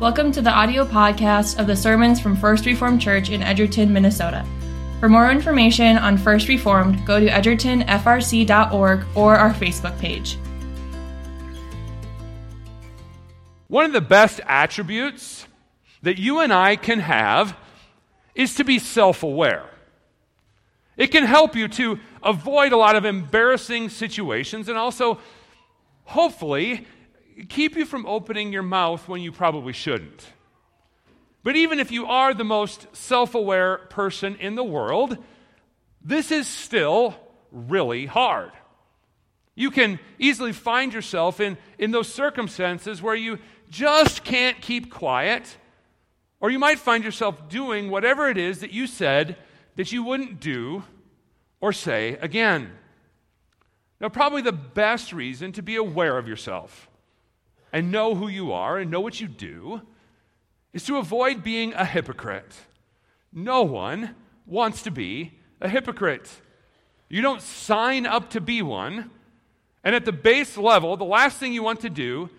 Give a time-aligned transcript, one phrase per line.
[0.00, 4.46] Welcome to the audio podcast of the sermons from First Reformed Church in Edgerton, Minnesota.
[5.00, 10.38] For more information on First Reformed, go to edgertonfrc.org or our Facebook page.
[13.66, 15.48] One of the best attributes
[16.02, 17.56] that you and I can have
[18.36, 19.68] is to be self aware.
[20.96, 25.18] It can help you to avoid a lot of embarrassing situations and also,
[26.04, 26.86] hopefully,
[27.48, 30.26] keep you from opening your mouth when you probably shouldn't.
[31.42, 35.16] But even if you are the most self aware person in the world,
[36.02, 37.14] this is still
[37.50, 38.52] really hard.
[39.54, 43.38] You can easily find yourself in, in those circumstances where you
[43.70, 45.56] just can't keep quiet,
[46.40, 49.36] or you might find yourself doing whatever it is that you said
[49.76, 50.84] that you wouldn't do
[51.60, 52.70] or say again.
[54.00, 56.88] Now, probably the best reason to be aware of yourself
[57.72, 59.82] and know who you are and know what you do
[60.72, 62.54] is to avoid being a hypocrite.
[63.32, 64.14] No one
[64.46, 66.30] wants to be a hypocrite.
[67.08, 69.10] You don't sign up to be one.
[69.84, 72.30] And at the base level, the last thing you want to do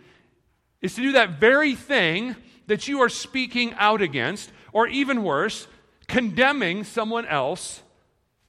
[0.81, 2.35] is to do that very thing
[2.67, 5.67] that you are speaking out against, or even worse,
[6.07, 7.81] condemning someone else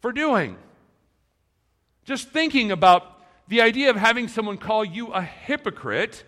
[0.00, 0.56] for doing.
[2.04, 6.24] Just thinking about the idea of having someone call you a hypocrite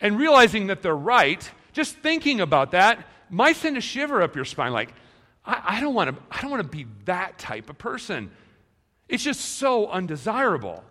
[0.00, 4.44] and realizing that they're right, just thinking about that might send a shiver up your
[4.44, 4.92] spine like,
[5.44, 8.30] I, I don't want to I don't want to be that type of person.
[9.08, 10.84] It's just so undesirable.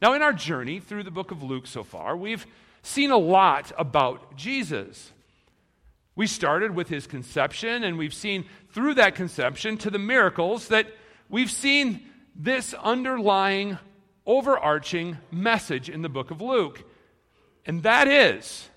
[0.00, 2.46] Now, in our journey through the book of Luke so far, we've
[2.82, 5.12] seen a lot about Jesus.
[6.14, 10.86] We started with his conception, and we've seen through that conception to the miracles that
[11.28, 13.78] we've seen this underlying,
[14.24, 16.87] overarching message in the book of Luke.
[17.68, 18.70] And that is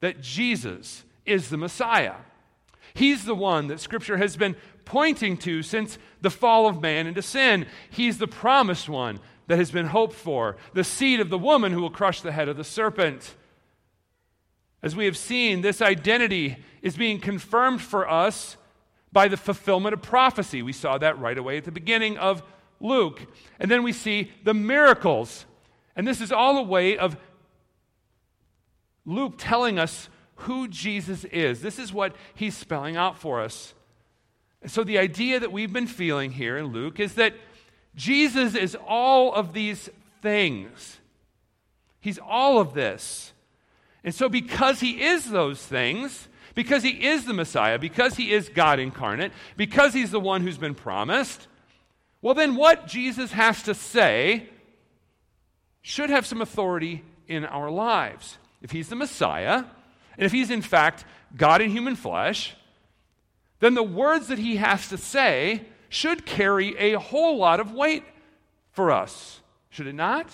[0.00, 2.14] that Jesus is the Messiah.
[2.94, 7.20] He's the one that Scripture has been pointing to since the fall of man into
[7.20, 7.66] sin.
[7.90, 11.82] He's the promised one that has been hoped for, the seed of the woman who
[11.82, 13.34] will crush the head of the serpent.
[14.82, 18.56] As we have seen, this identity is being confirmed for us
[19.10, 20.62] by the fulfillment of prophecy.
[20.62, 22.42] We saw that right away at the beginning of
[22.80, 23.20] Luke.
[23.58, 25.46] And then we see the miracles.
[25.96, 27.16] And this is all a way of
[29.08, 31.62] Luke telling us who Jesus is.
[31.62, 33.72] This is what he's spelling out for us.
[34.60, 37.32] And so, the idea that we've been feeling here in Luke is that
[37.96, 39.88] Jesus is all of these
[40.20, 40.98] things.
[42.00, 43.32] He's all of this.
[44.04, 48.50] And so, because he is those things, because he is the Messiah, because he is
[48.50, 51.48] God incarnate, because he's the one who's been promised,
[52.20, 54.50] well, then what Jesus has to say
[55.80, 59.64] should have some authority in our lives if he's the Messiah,
[60.16, 61.04] and if he's in fact
[61.36, 62.54] God in human flesh,
[63.60, 68.04] then the words that he has to say should carry a whole lot of weight
[68.70, 70.30] for us, should it not?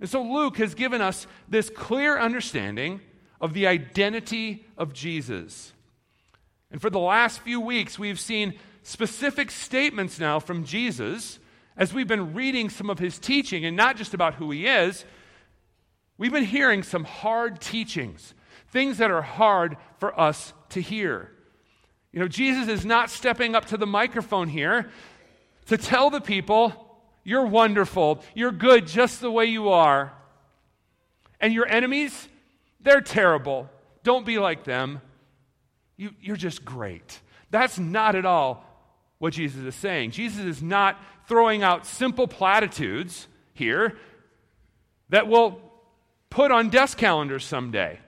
[0.00, 3.00] And so Luke has given us this clear understanding
[3.40, 5.72] of the identity of Jesus.
[6.70, 11.38] And for the last few weeks, we've seen specific statements now from Jesus
[11.76, 15.04] as we've been reading some of his teaching, and not just about who he is,
[16.18, 18.34] We've been hearing some hard teachings,
[18.68, 21.30] things that are hard for us to hear.
[22.12, 24.90] You know, Jesus is not stepping up to the microphone here
[25.66, 26.72] to tell the people,
[27.22, 30.12] you're wonderful, you're good just the way you are.
[31.40, 32.28] And your enemies,
[32.80, 33.70] they're terrible.
[34.02, 35.00] Don't be like them.
[35.96, 37.20] You, you're just great.
[37.50, 38.64] That's not at all
[39.18, 40.10] what Jesus is saying.
[40.12, 43.96] Jesus is not throwing out simple platitudes here
[45.10, 45.60] that will
[46.30, 47.98] put on desk calendars someday.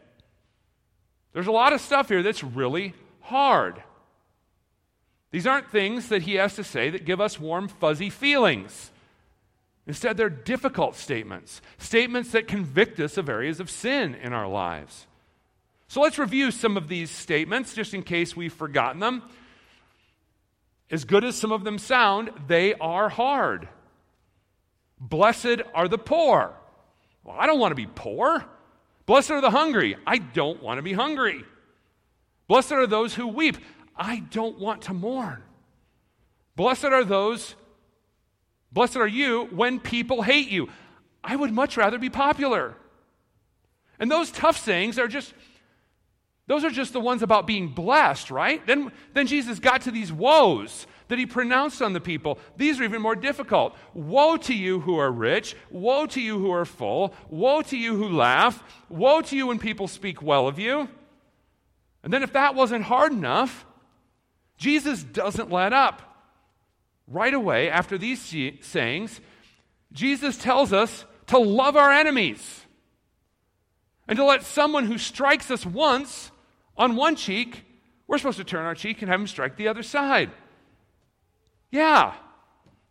[1.33, 3.83] There's a lot of stuff here that's really hard.
[5.31, 8.91] These aren't things that he has to say that give us warm, fuzzy feelings.
[9.87, 15.07] Instead, they're difficult statements, statements that convict us of areas of sin in our lives.
[15.89, 19.23] So let's review some of these statements just in case we've forgotten them.
[20.91, 23.69] As good as some of them sound, they are hard.
[25.01, 26.55] Blessed are the poor.
[27.25, 28.45] Well, I don't want to be poor.
[29.07, 29.97] Blessed are the hungry.
[30.07, 31.45] I don't want to be hungry.
[32.49, 33.59] Blessed are those who weep.
[33.97, 35.43] I don't want to mourn.
[36.57, 37.55] Blessed are those,
[38.73, 40.69] blessed are you when people hate you.
[41.23, 42.75] I would much rather be popular.
[43.99, 45.33] And those tough sayings are just,
[46.47, 48.67] Those are just the ones about being blessed, right?
[48.67, 52.39] Then, then Jesus got to these woes that he pronounced on the people.
[52.57, 53.77] These are even more difficult.
[53.95, 55.55] Woe to you who are rich.
[55.71, 57.15] Woe to you who are full.
[57.29, 58.63] Woe to you who laugh.
[58.89, 60.89] Woe to you when people speak well of you.
[62.03, 63.67] And then, if that wasn't hard enough,
[64.57, 66.03] Jesus doesn't let up.
[67.07, 68.21] Right away, after these
[68.63, 69.21] sayings,
[69.93, 72.65] Jesus tells us to love our enemies
[74.07, 76.31] and to let someone who strikes us once
[76.77, 77.65] on one cheek,
[78.07, 80.31] we're supposed to turn our cheek and have him strike the other side.
[81.71, 82.15] Yeah,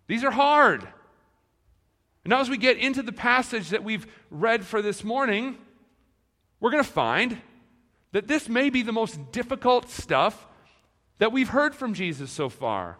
[0.07, 0.81] these are hard.
[2.23, 5.57] And now, as we get into the passage that we've read for this morning,
[6.59, 7.41] we're going to find
[8.11, 10.47] that this may be the most difficult stuff
[11.19, 12.97] that we've heard from Jesus so far.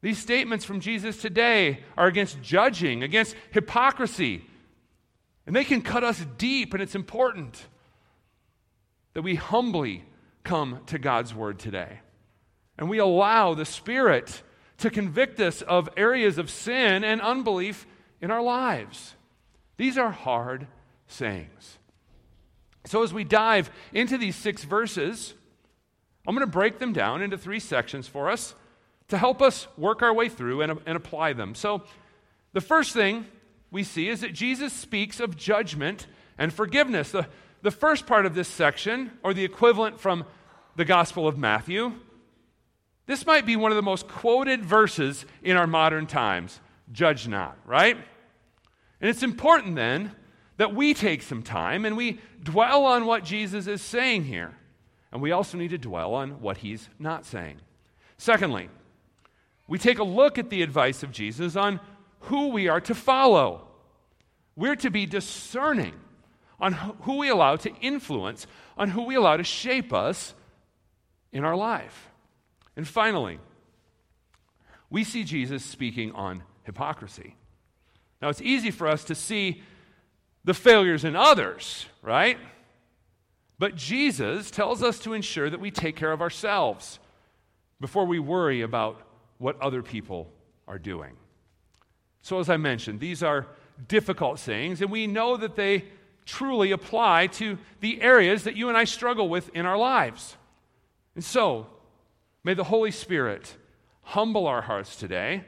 [0.00, 4.44] These statements from Jesus today are against judging, against hypocrisy,
[5.46, 7.66] and they can cut us deep, and it's important
[9.14, 10.04] that we humbly
[10.44, 12.00] come to God's Word today.
[12.78, 14.42] And we allow the Spirit
[14.78, 17.86] to convict us of areas of sin and unbelief
[18.20, 19.14] in our lives.
[19.76, 20.66] These are hard
[21.06, 21.78] sayings.
[22.84, 25.34] So, as we dive into these six verses,
[26.26, 28.54] I'm going to break them down into three sections for us
[29.08, 31.54] to help us work our way through and, and apply them.
[31.54, 31.82] So,
[32.52, 33.26] the first thing
[33.70, 36.06] we see is that Jesus speaks of judgment
[36.38, 37.10] and forgiveness.
[37.10, 37.26] The,
[37.62, 40.24] the first part of this section, or the equivalent from
[40.76, 41.92] the Gospel of Matthew,
[43.08, 46.60] this might be one of the most quoted verses in our modern times
[46.92, 47.96] judge not, right?
[49.00, 50.12] And it's important then
[50.58, 54.54] that we take some time and we dwell on what Jesus is saying here.
[55.10, 57.56] And we also need to dwell on what he's not saying.
[58.18, 58.68] Secondly,
[59.66, 61.80] we take a look at the advice of Jesus on
[62.20, 63.68] who we are to follow.
[64.54, 65.94] We're to be discerning
[66.60, 68.46] on who we allow to influence,
[68.76, 70.34] on who we allow to shape us
[71.32, 72.10] in our life.
[72.78, 73.40] And finally,
[74.88, 77.34] we see Jesus speaking on hypocrisy.
[78.22, 79.62] Now, it's easy for us to see
[80.44, 82.38] the failures in others, right?
[83.58, 87.00] But Jesus tells us to ensure that we take care of ourselves
[87.80, 89.02] before we worry about
[89.38, 90.30] what other people
[90.68, 91.16] are doing.
[92.22, 93.48] So, as I mentioned, these are
[93.88, 95.86] difficult sayings, and we know that they
[96.24, 100.36] truly apply to the areas that you and I struggle with in our lives.
[101.16, 101.66] And so,
[102.44, 103.56] may the Holy Spirit
[104.02, 105.44] humble our hearts today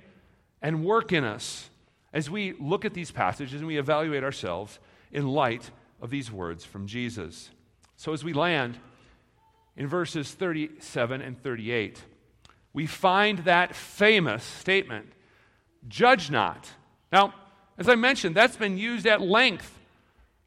[0.61, 1.71] and work in us
[2.13, 4.79] as we look at these passages and we evaluate ourselves
[5.13, 5.71] in light
[6.01, 7.51] of these words from Jesus.
[7.97, 8.79] So, as we land
[9.77, 12.03] in verses 37 and 38,
[12.73, 15.13] we find that famous statement
[15.89, 16.69] judge not.
[17.13, 17.35] Now,
[17.79, 19.79] as I mentioned, that's been used at length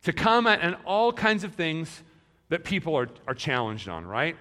[0.03, 2.03] to comment on all kinds of things
[2.49, 4.35] that people are, are challenged on, right?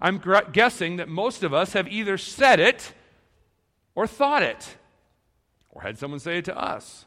[0.00, 0.22] I'm
[0.52, 2.92] guessing that most of us have either said it
[3.94, 4.76] or thought it
[5.70, 7.04] or had someone say it to us.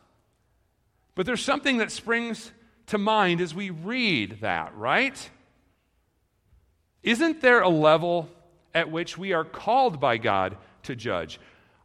[1.15, 2.51] But there's something that springs
[2.88, 5.29] to mind as we read that, right?
[7.03, 8.29] Isn't there a level
[8.73, 11.39] at which we are called by God to judge?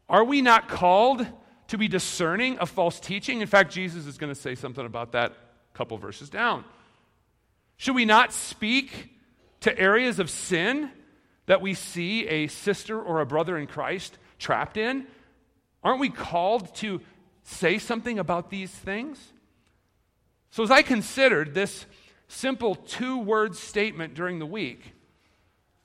[0.08, 1.26] Are we not called
[1.68, 3.40] to be discerning of false teaching?
[3.40, 6.64] In fact, Jesus is going to say something about that a couple verses down.
[7.76, 9.10] Should we not speak
[9.60, 10.90] to areas of sin
[11.46, 15.06] that we see a sister or a brother in Christ trapped in?
[15.82, 17.00] Aren't we called to
[17.42, 19.32] say something about these things?
[20.50, 21.86] So, as I considered this
[22.28, 24.94] simple two word statement during the week,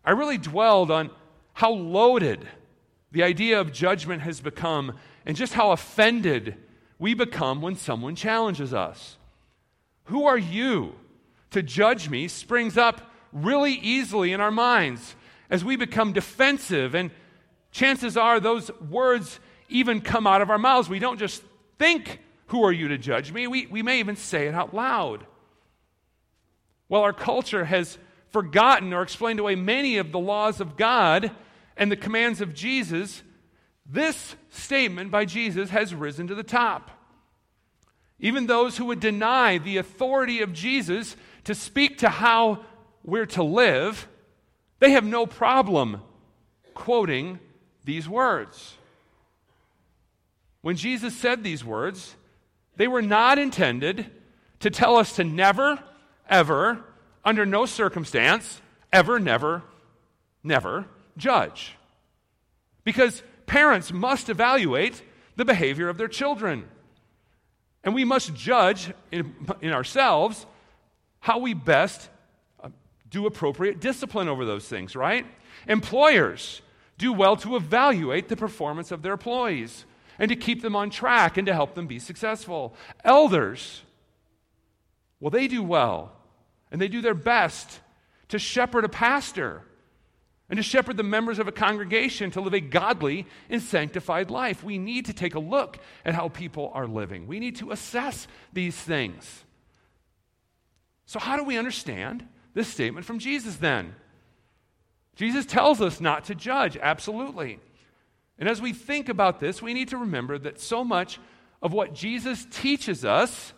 [0.03, 1.11] I really dwelled on
[1.53, 2.47] how loaded
[3.11, 6.57] the idea of judgment has become and just how offended
[6.97, 9.17] we become when someone challenges us.
[10.05, 10.95] Who are you
[11.51, 15.15] to judge me springs up really easily in our minds
[15.51, 17.11] as we become defensive, and
[17.71, 19.39] chances are those words
[19.69, 20.89] even come out of our mouths.
[20.89, 21.43] We don't just
[21.77, 23.45] think, Who are you to judge me?
[23.45, 25.25] We, we may even say it out loud.
[26.89, 27.97] Well, our culture has
[28.31, 31.31] forgotten or explained away many of the laws of God
[31.77, 33.21] and the commands of Jesus.
[33.85, 36.91] This statement by Jesus has risen to the top.
[38.19, 42.63] Even those who would deny the authority of Jesus to speak to how
[43.03, 44.07] we're to live,
[44.81, 46.01] they have no problem
[46.73, 47.39] quoting
[47.85, 48.75] these words.
[50.61, 52.15] When Jesus said these words,
[52.77, 54.07] they were not intended
[54.61, 55.79] to tell us to never,
[56.27, 56.83] ever,
[57.23, 58.59] under no circumstance,
[58.91, 59.61] ever, never,
[60.43, 61.75] never judge.
[62.83, 64.99] Because parents must evaluate
[65.35, 66.67] the behavior of their children.
[67.83, 70.43] And we must judge in, in ourselves
[71.19, 72.09] how we best
[73.11, 75.25] do appropriate discipline over those things, right?
[75.67, 76.61] Employers
[76.97, 79.85] do well to evaluate the performance of their employees
[80.17, 82.73] and to keep them on track and to help them be successful.
[83.03, 83.83] Elders,
[85.19, 86.13] well, they do well
[86.71, 87.81] and they do their best
[88.29, 89.63] to shepherd a pastor
[90.49, 94.63] and to shepherd the members of a congregation to live a godly and sanctified life.
[94.63, 97.25] We need to take a look at how people are living.
[97.25, 99.43] We need to assess these things.
[101.05, 103.95] So, how do we understand this statement from Jesus then?
[105.15, 107.59] Jesus tells us not to judge, absolutely.
[108.39, 111.19] And as we think about this, we need to remember that so much
[111.61, 113.53] of what Jesus teaches us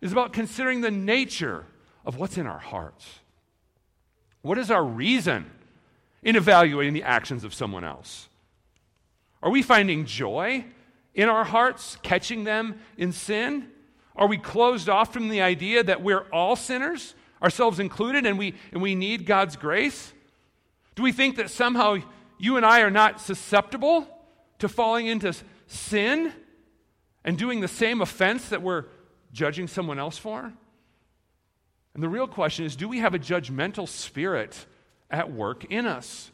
[0.00, 1.64] is about considering the nature
[2.04, 3.20] of what's in our hearts.
[4.42, 5.50] What is our reason
[6.22, 8.28] in evaluating the actions of someone else?
[9.42, 10.66] Are we finding joy
[11.14, 13.68] in our hearts, catching them in sin?
[14.16, 17.14] Are we closed off from the idea that we're all sinners,
[17.44, 20.14] ourselves included, and we, and we need God's grace?
[20.94, 21.98] Do we think that somehow
[22.38, 24.08] you and I are not susceptible
[24.60, 25.34] to falling into
[25.66, 26.32] sin
[27.22, 28.86] and doing the same offense that we're
[29.30, 30.52] judging someone else for?
[31.92, 34.64] And the real question is do we have a judgmental spirit
[35.10, 36.30] at work in us?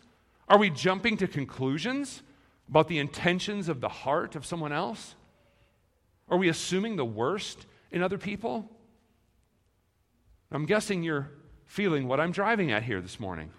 [0.48, 2.22] Are we jumping to conclusions
[2.68, 5.16] about the intentions of the heart of someone else?
[6.28, 8.70] Are we assuming the worst in other people?
[10.52, 11.30] I'm guessing you're
[11.66, 13.50] feeling what I'm driving at here this morning.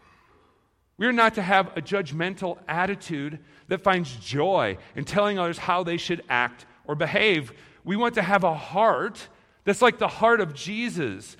[0.97, 5.97] We're not to have a judgmental attitude that finds joy in telling others how they
[5.97, 7.53] should act or behave.
[7.83, 9.27] We want to have a heart
[9.63, 11.37] that's like the heart of Jesus.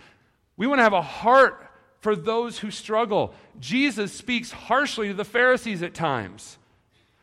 [0.58, 1.67] We want to have a heart
[2.00, 3.34] for those who struggle.
[3.60, 6.58] Jesus speaks harshly to the Pharisees at times.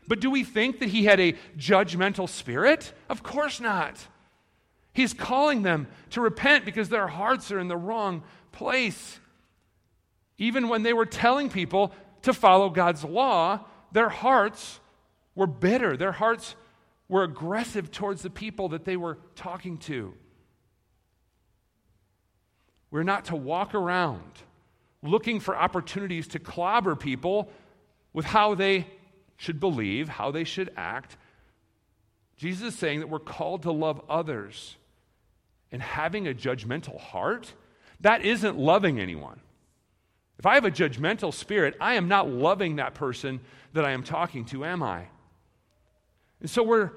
[0.07, 2.93] But do we think that he had a judgmental spirit?
[3.09, 4.07] Of course not.
[4.99, 9.21] He's calling them to repent because their hearts are in the wrong place.
[10.39, 13.61] Even when they were telling people to follow God's law,
[13.93, 14.81] their hearts
[15.37, 15.97] were bitter.
[15.97, 16.57] Their hearts
[17.09, 20.15] were aggressive towards the people that they were talking to.
[22.91, 24.33] We're not to walk around
[25.05, 27.53] looking for opportunities to clobber people
[28.13, 28.89] with how they
[29.37, 31.17] should believe, how they should act.
[32.37, 34.75] Jesus is saying that we're called to love others.
[35.71, 37.53] And having a judgmental heart,
[38.01, 39.41] that isn't loving anyone.
[40.39, 43.41] If I have a judgmental spirit, I am not loving that person
[43.73, 45.05] that I am talking to, am I?
[46.41, 46.93] And so we're,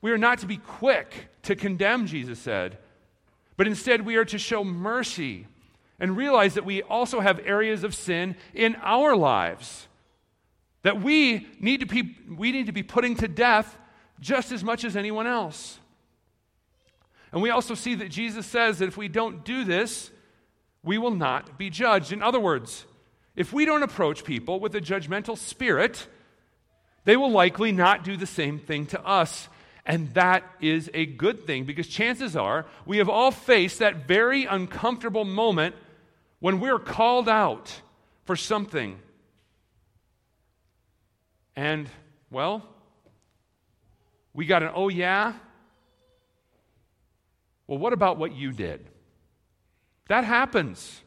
[0.00, 2.78] we are not to be quick to condemn, Jesus said,
[3.56, 5.46] but instead we are to show mercy
[6.00, 9.88] and realize that we also have areas of sin in our lives
[10.82, 13.76] that we need to be, we need to be putting to death
[14.20, 15.78] just as much as anyone else.
[17.32, 20.10] And we also see that Jesus says that if we don't do this,
[20.82, 22.12] we will not be judged.
[22.12, 22.86] In other words,
[23.36, 26.06] if we don't approach people with a judgmental spirit,
[27.04, 29.48] they will likely not do the same thing to us.
[29.84, 34.44] And that is a good thing because chances are we have all faced that very
[34.44, 35.74] uncomfortable moment
[36.40, 37.80] when we're called out
[38.24, 38.98] for something.
[41.56, 41.88] And,
[42.30, 42.62] well,
[44.34, 45.32] we got an oh yeah.
[47.68, 48.84] Well, what about what you did?
[50.08, 51.02] That happens.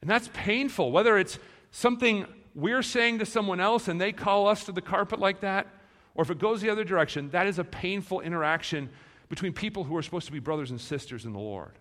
[0.00, 1.38] And that's painful, whether it's
[1.72, 5.66] something we're saying to someone else and they call us to the carpet like that,
[6.14, 8.90] or if it goes the other direction, that is a painful interaction
[9.28, 11.72] between people who are supposed to be brothers and sisters in the Lord.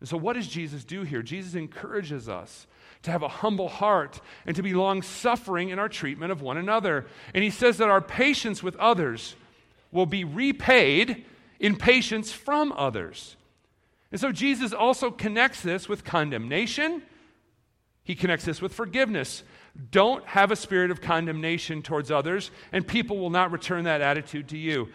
[0.00, 1.22] And so, what does Jesus do here?
[1.22, 2.66] Jesus encourages us
[3.02, 6.56] to have a humble heart and to be long suffering in our treatment of one
[6.56, 7.06] another.
[7.34, 9.34] And he says that our patience with others
[9.92, 11.24] will be repaid
[11.58, 13.36] in patience from others.
[14.12, 17.02] And so Jesus also connects this with condemnation.
[18.04, 19.42] He connects this with forgiveness.
[19.90, 24.48] Don't have a spirit of condemnation towards others, and people will not return that attitude
[24.48, 24.88] to you.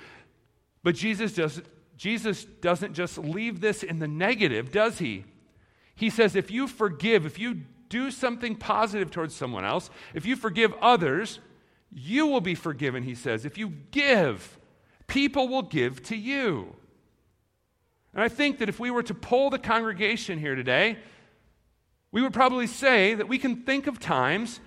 [0.82, 1.62] But Jesus, does,
[1.98, 5.26] Jesus doesn't just leave this in the negative, does he?
[5.94, 10.36] He says, if you forgive, if you do something positive towards someone else, if you
[10.36, 11.40] forgive others,
[11.94, 13.46] you will be forgiven, he says.
[13.46, 14.58] If you give,
[15.12, 16.74] people will give to you.
[18.14, 20.98] And I think that if we were to poll the congregation here today,
[22.14, 24.62] we would probably say that we can think of times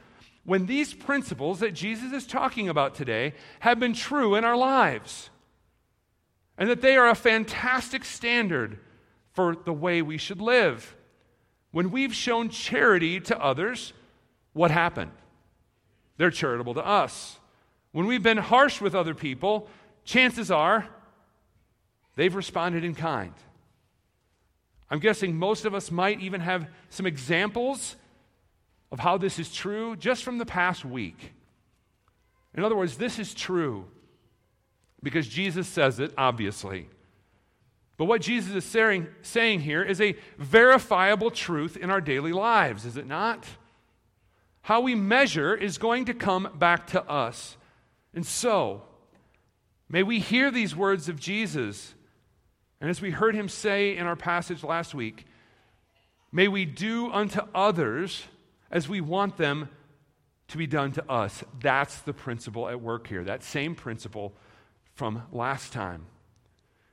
[0.44, 5.30] when these principles that Jesus is talking about today have been true in our lives.
[6.58, 8.78] And that they are a fantastic standard
[9.32, 10.94] for the way we should live.
[11.70, 13.94] When we've shown charity to others,
[14.52, 15.10] what happened?
[16.18, 17.38] They're charitable to us.
[17.92, 19.68] When we've been harsh with other people,
[20.04, 20.86] chances are
[22.16, 23.34] they've responded in kind.
[24.90, 27.96] I'm guessing most of us might even have some examples
[28.92, 31.32] of how this is true just from the past week.
[32.54, 33.86] In other words, this is true
[35.02, 36.88] because Jesus says it, obviously.
[37.96, 42.84] But what Jesus is saying, saying here is a verifiable truth in our daily lives,
[42.84, 43.44] is it not?
[44.62, 47.56] How we measure is going to come back to us.
[48.14, 48.82] And so,
[49.88, 51.94] may we hear these words of Jesus.
[52.80, 55.26] And as we heard him say in our passage last week,
[56.32, 58.24] may we do unto others
[58.70, 59.68] as we want them
[60.48, 61.44] to be done to us.
[61.60, 64.34] That's the principle at work here, that same principle
[64.94, 66.06] from last time.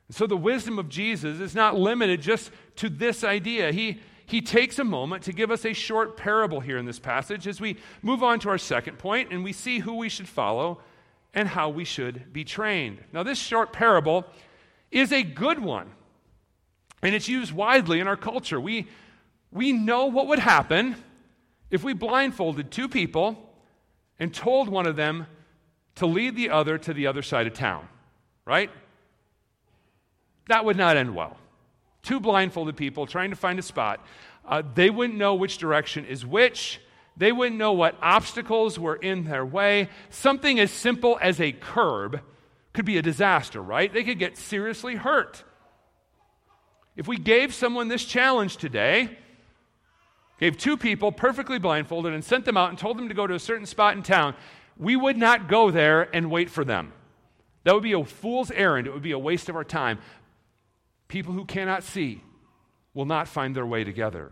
[0.10, 3.72] So the wisdom of Jesus is not limited just to this idea.
[3.72, 7.48] He, he takes a moment to give us a short parable here in this passage
[7.48, 10.82] as we move on to our second point and we see who we should follow
[11.34, 13.04] and how we should be trained.
[13.14, 14.26] Now, this short parable
[14.92, 15.90] is a good one,
[17.02, 18.60] and it's used widely in our culture.
[18.60, 18.88] We,
[19.52, 20.96] we know what would happen
[21.70, 23.50] if we blindfolded two people
[24.20, 25.28] and told one of them
[25.96, 27.88] to lead the other to the other side of town,
[28.46, 28.70] right?
[30.52, 31.38] that would not end well.
[32.04, 34.06] Two blindfolded people trying to find a spot.
[34.46, 36.82] Uh, they wouldn't know which direction is which.
[37.18, 39.90] They wouldn't know what obstacles were in their way.
[40.10, 42.22] Something as simple as a curb
[42.74, 43.94] could be a disaster, right?
[43.94, 45.44] They could get seriously hurt.
[46.96, 49.18] If we gave someone this challenge today,
[50.40, 53.36] gave two people perfectly blindfolded and sent them out and told them to go to
[53.36, 54.36] a certain spot in town,
[54.78, 56.94] we would not go there and wait for them.
[57.64, 58.88] That would be a fool's errand.
[58.88, 60.00] It would be a waste of our time.
[61.08, 62.24] People who cannot see
[62.94, 64.32] will not find their way together.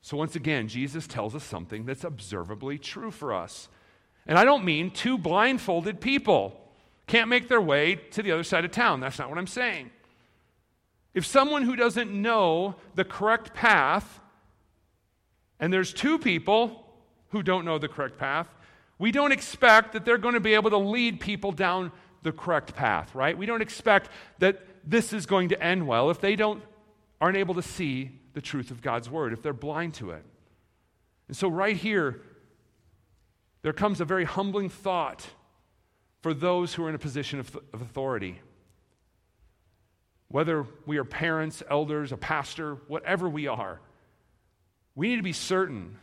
[0.00, 3.68] So, once again, Jesus tells us something that's observably true for us.
[4.26, 6.60] And I don't mean two blindfolded people
[7.06, 9.00] can't make their way to the other side of town.
[9.00, 9.90] That's not what I'm saying.
[11.14, 14.20] If someone who doesn't know the correct path,
[15.58, 16.84] and there's two people
[17.30, 18.48] who don't know the correct path,
[18.98, 21.90] we don't expect that they're going to be able to lead people down
[22.22, 23.36] the correct path, right?
[23.36, 26.62] We don't expect that this is going to end well if they don't
[27.20, 30.22] aren't able to see the truth of God's word, if they're blind to it.
[31.26, 32.20] And so right here
[33.62, 35.26] there comes a very humbling thought
[36.22, 38.38] for those who are in a position of, of authority.
[40.28, 43.80] Whether we are parents, elders, a pastor, whatever we are,
[44.94, 45.96] we need to be certain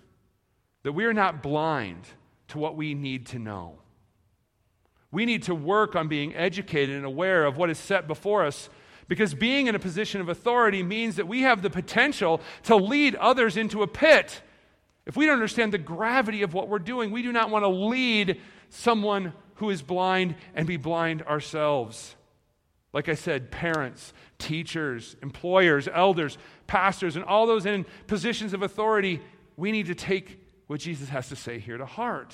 [0.84, 2.04] that we are not blind
[2.50, 3.78] to what we need to know.
[5.10, 8.70] We need to work on being educated and aware of what is set before us
[9.08, 13.16] because being in a position of authority means that we have the potential to lead
[13.16, 14.42] others into a pit.
[15.06, 17.70] If we don't understand the gravity of what we're doing, we do not want to
[17.70, 22.16] lead someone who is blind and be blind ourselves.
[22.94, 29.22] Like I said, parents, teachers, employers, elders, pastors, and all those in positions of authority,
[29.58, 32.34] we need to take what Jesus has to say here to heart.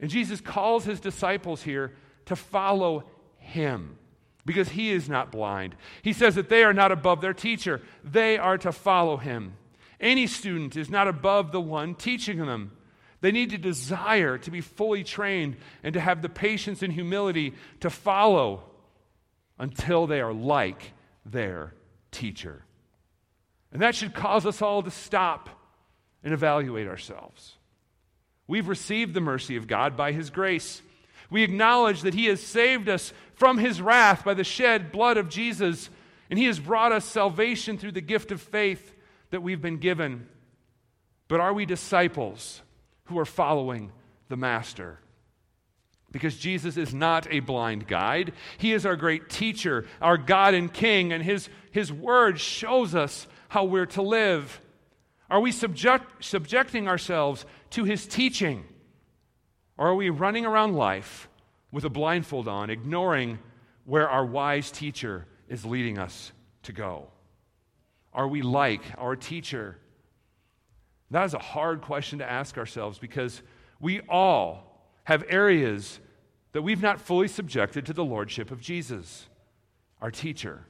[0.00, 1.92] And Jesus calls his disciples here
[2.26, 3.04] to follow
[3.36, 3.98] him
[4.44, 5.76] because he is not blind.
[6.02, 9.54] He says that they are not above their teacher, they are to follow him.
[10.00, 12.72] Any student is not above the one teaching them.
[13.20, 17.54] They need to desire to be fully trained and to have the patience and humility
[17.80, 18.64] to follow
[19.58, 20.92] until they are like
[21.24, 21.72] their
[22.10, 22.64] teacher.
[23.72, 25.48] And that should cause us all to stop
[26.24, 27.54] and evaluate ourselves.
[28.48, 30.82] We've received the mercy of God by His grace.
[31.32, 35.30] We acknowledge that He has saved us from His wrath by the shed blood of
[35.30, 35.88] Jesus,
[36.28, 38.94] and He has brought us salvation through the gift of faith
[39.30, 40.28] that we've been given.
[41.28, 42.60] But are we disciples
[43.04, 43.92] who are following
[44.28, 44.98] the Master?
[46.10, 48.34] Because Jesus is not a blind guide.
[48.58, 53.26] He is our great teacher, our God and King, and His, his word shows us
[53.48, 54.60] how we're to live.
[55.30, 58.64] Are we subject, subjecting ourselves to his teaching?
[59.82, 61.28] Or are we running around life
[61.72, 63.40] with a blindfold on, ignoring
[63.84, 66.30] where our wise teacher is leading us
[66.62, 67.08] to go?
[68.14, 69.78] Are we like our teacher?
[71.10, 73.42] That is a hard question to ask ourselves because
[73.80, 75.98] we all have areas
[76.52, 79.26] that we've not fully subjected to the lordship of Jesus,
[80.00, 80.64] our teacher.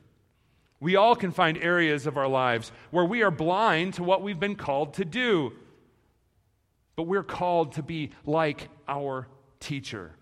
[0.80, 4.40] We all can find areas of our lives where we are blind to what we've
[4.40, 5.52] been called to do.
[6.96, 9.28] But we're called to be like our
[9.60, 10.12] teacher.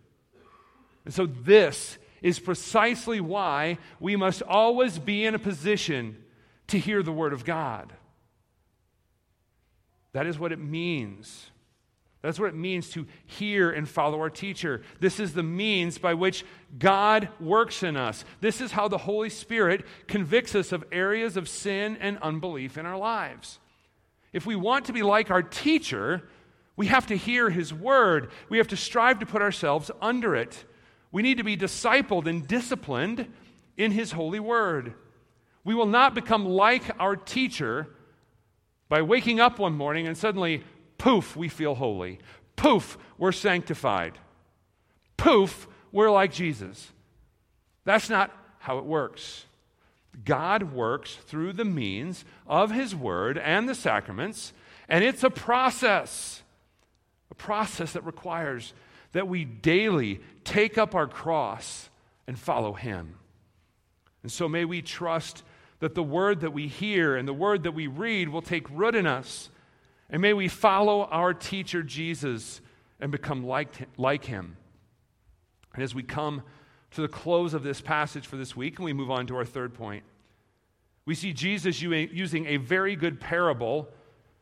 [1.04, 6.22] And so, this is precisely why we must always be in a position
[6.68, 7.92] to hear the Word of God.
[10.12, 11.50] That is what it means
[12.22, 14.82] That's what it means to hear and follow our teacher.
[15.00, 16.44] This is the means by which
[16.78, 18.24] God works in us.
[18.40, 22.84] This is how the Holy Spirit convicts us of areas of sin and unbelief in
[22.84, 23.58] our lives.
[24.34, 26.28] If we want to be like our teacher,
[26.76, 28.30] we have to hear his word.
[28.48, 30.64] We have to strive to put ourselves under it.
[31.12, 33.26] We need to be discipled and disciplined
[33.76, 34.94] in his holy word.
[35.64, 37.88] We will not become like our teacher
[38.88, 40.64] by waking up one morning and suddenly
[41.00, 42.18] Poof, we feel holy.
[42.56, 44.18] Poof, we're sanctified.
[45.16, 46.92] Poof, we're like Jesus.
[47.86, 49.46] That's not how it works.
[50.26, 54.52] God works through the means of His Word and the sacraments,
[54.90, 56.42] and it's a process.
[57.40, 58.74] Process that requires
[59.12, 61.88] that we daily take up our cross
[62.26, 63.14] and follow Him.
[64.22, 65.42] And so may we trust
[65.80, 68.94] that the Word that we hear and the Word that we read will take root
[68.94, 69.48] in us
[70.10, 72.60] and may we follow our teacher Jesus
[72.98, 74.56] and become like, like him.
[75.74, 76.42] And as we come
[76.90, 79.44] to the close of this passage for this week, and we move on to our
[79.44, 80.02] third point,
[81.06, 83.88] we see Jesus using a very good parable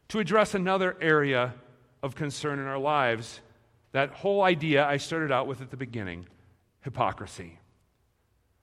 [0.09, 1.55] to address another area
[2.03, 3.41] of concern in our lives.
[3.93, 6.27] That whole idea I started out with at the beginning
[6.83, 7.59] hypocrisy.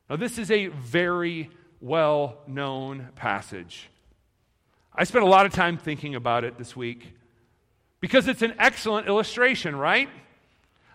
[0.10, 1.50] Now, this is a very
[1.82, 3.90] well known passage.
[4.94, 7.14] I spent a lot of time thinking about it this week
[8.00, 10.10] because it's an excellent illustration, right?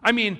[0.03, 0.39] I mean,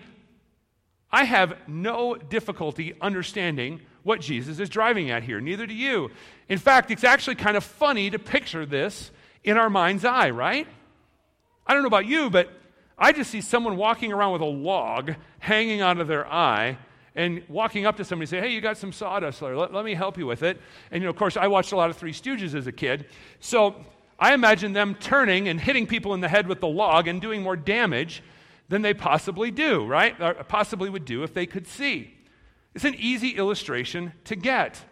[1.13, 5.41] I have no difficulty understanding what Jesus is driving at here.
[5.41, 6.11] Neither do you.
[6.49, 9.11] In fact, it's actually kind of funny to picture this
[9.45, 10.67] in our mind's eye, right?
[11.71, 12.51] I don't know about you, but
[12.99, 16.79] I just see someone walking around with a log hanging out of their eye
[17.15, 19.57] and walking up to somebody and say, hey, you got some sawdust there.
[19.57, 20.61] Let, let me help you with it.
[20.91, 23.07] And, you know, of course, I watched a lot of Three Stooges as a kid.
[23.39, 23.77] So
[24.19, 27.41] I imagine them turning and hitting people in the head with the log and doing
[27.41, 28.25] more damage
[28.69, 30.21] than they possibly do, right?
[30.21, 32.15] Or possibly would do if they could see.
[32.75, 34.83] It's an easy illustration to get.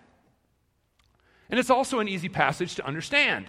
[1.51, 3.47] And it's also an easy passage to understand.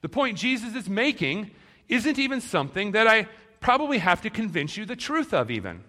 [0.00, 1.50] The point Jesus is making
[1.88, 3.28] isn't even something that I
[3.60, 5.82] probably have to convince you the truth of, even.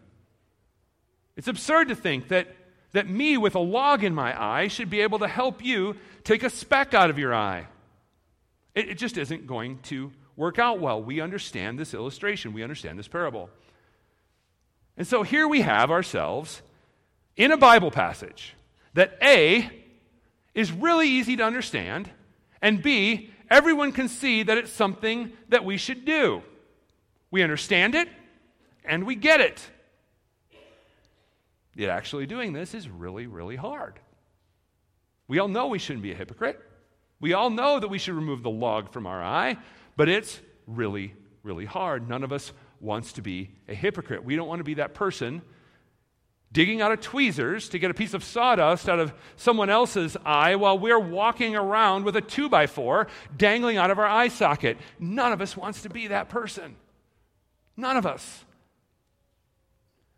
[1.36, 2.48] It's absurd to think that,
[2.94, 6.44] that me with a log in my eye should be able to help you take
[6.44, 7.68] a speck out of your eye.
[8.76, 11.02] It, it just isn't going to work out well.
[11.02, 13.50] We understand this illustration, we understand this parable.
[14.98, 16.62] And so here we have ourselves
[17.38, 18.56] in a Bible passage
[18.94, 19.70] that A
[20.54, 22.10] is really easy to understand,
[22.62, 26.42] and B, everyone can see that it's something that we should do.
[27.32, 28.10] We understand it
[28.86, 29.70] and we get it.
[31.76, 34.00] Yet actually doing this is really, really hard.
[35.28, 36.60] We all know we shouldn't be a hypocrite.
[37.22, 39.58] We all know that we should remove the log from our eye,
[39.96, 42.10] but it's really, really hard.
[42.10, 44.24] None of us wants to be a hypocrite.
[44.24, 45.42] We don't want to be that person
[46.52, 50.56] digging out of tweezers to get a piece of sawdust out of someone else's eye
[50.56, 53.08] while we're walking around with a two by four
[53.38, 54.78] dangling out of our eye socket.
[55.00, 56.76] None of us wants to be that person.
[57.78, 58.46] None of us.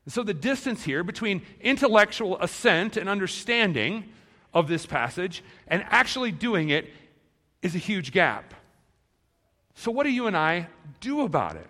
[0.08, 4.06] So the distance here between intellectual assent and understanding
[4.54, 6.90] of this passage and actually doing it
[7.62, 8.54] is a huge gap.
[9.76, 10.68] So, what do you and I
[11.00, 11.68] do about it?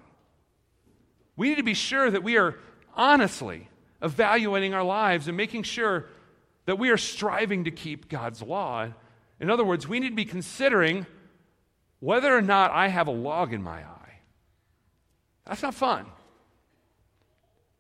[1.36, 2.56] We need to be sure that we are
[2.96, 3.70] honestly
[4.02, 6.08] evaluating our lives and making sure
[6.66, 8.88] that we are striving to keep God's law.
[9.40, 11.06] In other words, we need to be considering
[12.00, 14.20] whether or not I have a log in my eye.
[15.46, 16.06] That's not fun.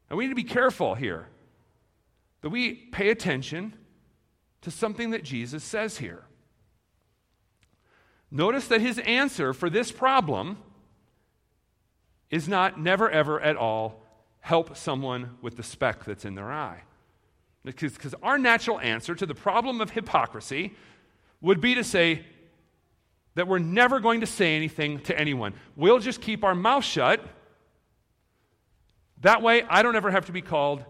[0.09, 1.27] And we need to be careful here
[2.41, 3.73] that we pay attention
[4.61, 6.25] to something that Jesus says here.
[8.29, 10.57] Notice that his answer for this problem
[12.29, 14.03] is not never, ever at all
[14.41, 16.83] help someone with the speck that's in their eye.
[17.63, 20.73] Because, our natural answer to the problem of hypocrisy
[21.41, 22.25] would be to say
[23.35, 25.53] that we're never going to say anything to anyone.
[25.75, 27.23] We'll just keep our mouth shut
[29.21, 30.83] that way, I don't ever have to be called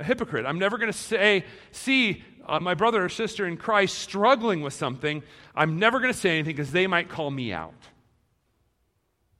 [0.00, 0.46] a hypocrite.
[0.46, 4.74] I'm never going to say, see uh, my brother or sister in Christ struggling with
[4.74, 5.22] something.
[5.54, 7.74] I'm never going to say anything because they might call me out.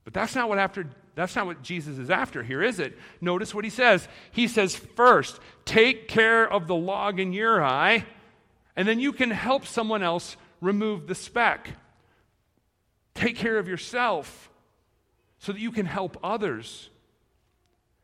[0.05, 2.97] But that's not what after that's not what Jesus is after here, is it?
[3.19, 4.07] Notice what he says.
[4.31, 8.05] He says, first, take care of the log in your eye,
[8.77, 11.71] and then you can help someone else remove the speck.
[13.15, 14.49] Take care of yourself
[15.39, 16.89] so that you can help others.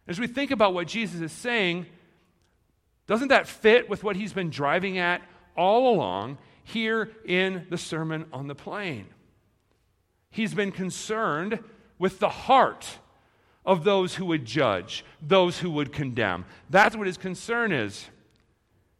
[0.09, 1.85] As we think about what Jesus is saying,
[3.07, 5.21] doesn't that fit with what he's been driving at
[5.55, 9.05] all along here in the Sermon on the Plain?
[10.31, 11.59] He's been concerned
[11.97, 12.99] with the heart
[13.65, 16.45] of those who would judge, those who would condemn.
[16.69, 18.05] That's what his concern is.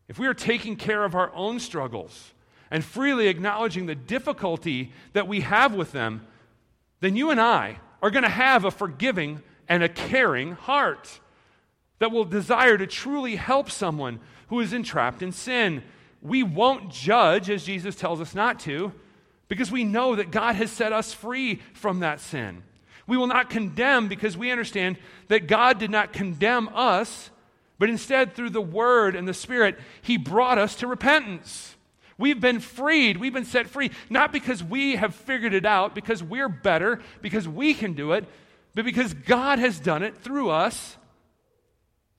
[0.08, 2.34] If we are taking care of our own struggles
[2.72, 6.26] and freely acknowledging the difficulty that we have with them,
[7.00, 11.20] then you and I are going to have a forgiving and a caring heart
[12.00, 15.84] that will desire to truly help someone who is entrapped in sin.
[16.22, 18.92] We won't judge, as Jesus tells us not to,
[19.48, 22.64] because we know that God has set us free from that sin.
[23.08, 27.30] We will not condemn because we understand that God did not condemn us,
[27.78, 31.76] but instead, through the Word and the Spirit, He brought us to repentance.
[32.18, 33.18] We've been freed.
[33.18, 37.48] We've been set free, not because we have figured it out, because we're better, because
[37.48, 38.26] we can do it,
[38.74, 40.98] but because God has done it through us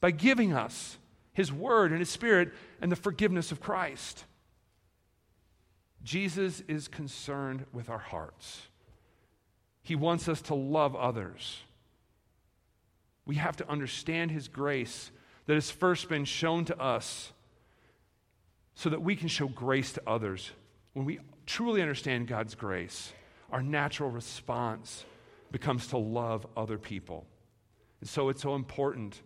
[0.01, 0.99] by giving us
[1.33, 4.25] His Word and His Spirit and the forgiveness of Christ.
[6.03, 8.69] Jesus is concerned with our hearts.
[9.87, 11.61] He wants us to love others.
[13.25, 15.13] We have to understand His grace
[15.47, 17.33] that has first been shown to us
[18.75, 20.51] so that we can show grace to others.
[20.95, 23.13] When we truly understand God's grace,
[23.53, 25.05] our natural response
[25.53, 27.25] becomes to love other people.
[28.01, 29.23] And so it's so important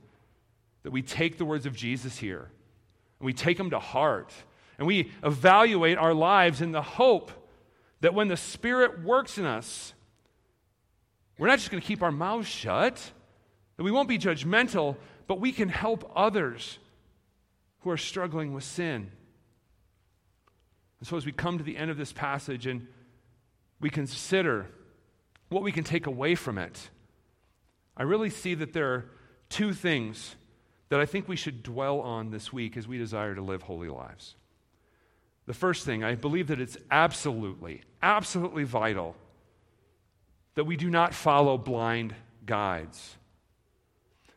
[0.82, 2.50] that we take the words of Jesus here
[3.18, 4.30] and we take them to heart
[4.76, 7.30] and we evaluate our lives in the hope
[8.02, 9.94] that when the Spirit works in us,
[11.40, 13.12] we're not just going to keep our mouths shut,
[13.78, 16.78] that we won't be judgmental, but we can help others
[17.80, 19.10] who are struggling with sin.
[20.98, 22.86] And so, as we come to the end of this passage and
[23.80, 24.66] we consider
[25.48, 26.90] what we can take away from it,
[27.96, 29.10] I really see that there are
[29.48, 30.36] two things
[30.90, 33.88] that I think we should dwell on this week as we desire to live holy
[33.88, 34.36] lives.
[35.46, 39.16] The first thing, I believe that it's absolutely, absolutely vital
[40.54, 43.16] that we do not follow blind guides.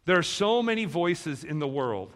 [0.05, 2.11] There are so many voices in the world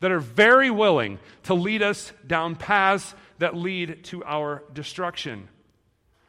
[0.00, 5.48] that are very willing to lead us down paths that lead to our destruction.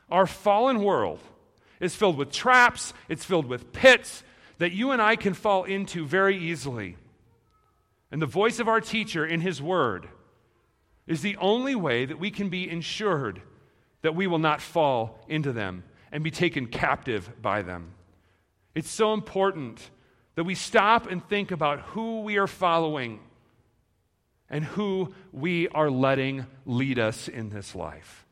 [0.10, 1.20] Our fallen world
[1.80, 4.24] is filled with traps, it's filled with pits
[4.58, 6.98] that you and I can fall into very easily.
[8.12, 10.08] And the voice of our teacher in his word
[11.06, 13.42] is the only way that we can be ensured
[14.02, 17.94] that we will not fall into them and be taken captive by them.
[18.76, 19.90] It's so important
[20.36, 23.20] that we stop and think about who we are following
[24.50, 28.26] and who we are letting lead us in this life.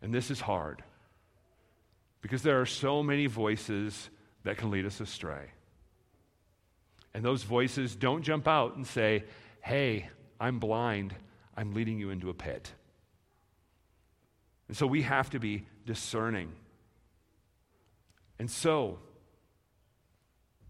[0.00, 0.82] And this is hard
[2.20, 4.10] because there are so many voices
[4.44, 5.50] that can lead us astray.
[7.14, 9.24] And those voices don't jump out and say,
[9.60, 10.08] Hey,
[10.40, 11.14] I'm blind.
[11.56, 12.72] I'm leading you into a pit.
[14.72, 16.50] And so we have to be discerning.
[18.38, 19.00] And so,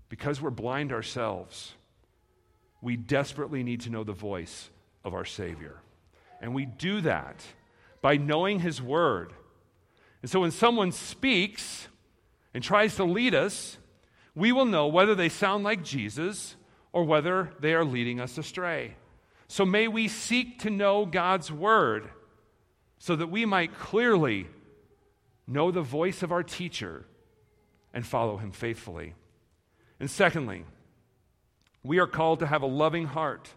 [0.09, 1.75] because we're blind ourselves,
[2.81, 4.71] we desperately need to know the voice
[5.05, 5.77] of our Savior.
[6.41, 7.45] And we do that
[8.01, 9.35] by knowing His Word.
[10.21, 11.87] And so when someone speaks
[12.53, 13.79] and tries to lead us,
[14.35, 16.57] we will know whether they sound like Jesus
[16.91, 18.97] or whether they are leading us astray.
[19.47, 22.11] So may we seek to know God's Word
[23.03, 24.47] so that we might clearly
[25.49, 27.05] know the voice of our teacher,
[27.93, 29.15] and follow him faithfully.
[29.99, 30.65] And secondly,
[31.83, 33.51] we are called to have a loving heart.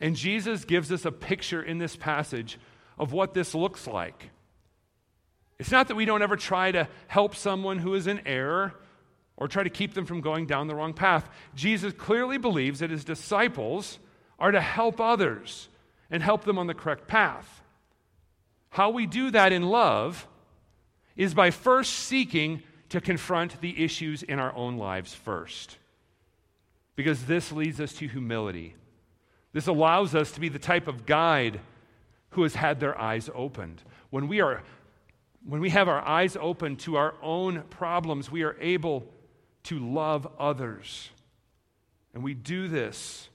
[0.00, 2.58] And Jesus gives us a picture in this passage
[2.98, 4.30] of what this looks like.
[5.60, 8.74] It's not that we don't ever try to help someone who is in error
[9.36, 11.30] or try to keep them from going down the wrong path.
[11.54, 14.00] Jesus clearly believes that his disciples
[14.40, 15.68] are to help others
[16.10, 17.59] and help them on the correct path.
[18.70, 20.26] How we do that in love
[21.16, 25.76] is by first seeking to confront the issues in our own lives first.
[26.96, 28.74] Because this leads us to humility.
[29.52, 31.60] This allows us to be the type of guide
[32.30, 33.82] who has had their eyes opened.
[34.10, 34.62] When we are
[35.46, 39.06] when we have our eyes open to our own problems, we are able
[39.64, 41.08] to love others.
[42.12, 43.30] And we do this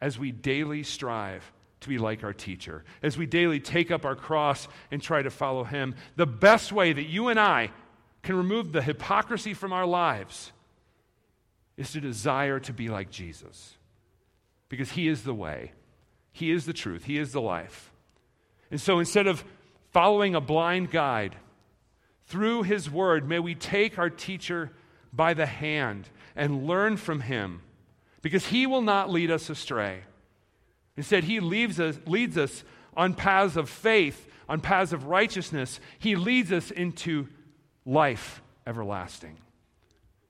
[0.00, 2.84] as we daily strive to be like our teacher.
[3.02, 6.92] As we daily take up our cross and try to follow him, the best way
[6.92, 7.70] that you and I
[8.22, 10.52] can remove the hypocrisy from our lives
[11.76, 13.76] is to desire to be like Jesus.
[14.68, 15.72] Because he is the way,
[16.32, 17.90] he is the truth, he is the life.
[18.70, 19.42] And so instead of
[19.90, 21.34] following a blind guide,
[22.30, 24.70] through his word, may we take our teacher
[25.12, 27.60] by the hand and learn from him
[28.22, 30.02] because he will not lead us astray.
[31.00, 32.62] Instead, he leads us, leads us
[32.94, 35.80] on paths of faith, on paths of righteousness.
[35.98, 37.26] He leads us into
[37.86, 39.38] life everlasting.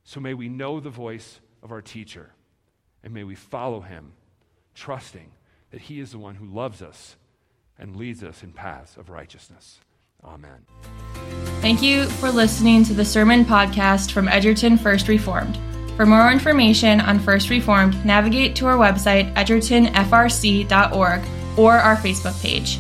[0.04, 2.30] So may we know the voice of our teacher,
[3.02, 4.12] and may we follow him,
[4.76, 5.32] trusting
[5.72, 7.16] that he is the one who loves us
[7.76, 9.80] and leads us in paths of righteousness.
[10.24, 10.66] Amen.
[11.60, 15.58] Thank you for listening to the Sermon Podcast from Edgerton First Reformed.
[16.00, 21.20] For more information on First Reformed, navigate to our website, edgertonfrc.org,
[21.58, 22.78] or our Facebook page.